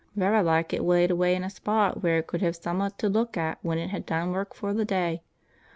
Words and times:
"Varra 0.15 0.41
like 0.41 0.73
it 0.73 0.81
laid 0.81 1.11
away 1.11 1.35
in 1.35 1.43
a 1.43 1.49
spot 1.51 2.01
wheear 2.01 2.17
it 2.17 2.25
could 2.25 2.41
hev 2.41 2.55
summat 2.55 2.97
to 2.97 3.07
luk 3.07 3.37
at 3.37 3.59
when 3.61 3.77
it 3.77 3.91
hed 3.91 4.03
done 4.07 4.31
wark 4.31 4.55
for 4.55 4.73
th' 4.73 4.87
day. 4.87 5.21